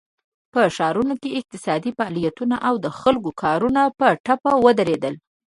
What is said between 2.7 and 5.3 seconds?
د خلکو کارونه په ټپه ودرېدل.